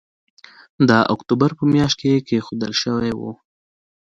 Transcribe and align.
د 0.89 0.91
اکتوبر 1.13 1.49
په 1.57 1.63
مياشت 1.73 1.95
کې 2.01 2.23
کېښودل 2.27 2.71
شوی 2.81 3.11
وو 3.15 3.31